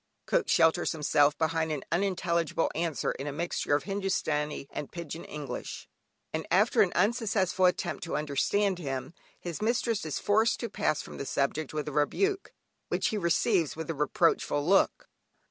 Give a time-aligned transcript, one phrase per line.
[0.25, 5.87] Cook shelters himself behind an unintelligible answer in a mixture of Hindustani and "Pigeon English,"
[6.33, 11.17] and after an unsuccessful attempt to understand him, his mistress is forced to pass from
[11.17, 12.51] the subject, with a rebuke
[12.87, 15.07] which he receives with a reproachful look.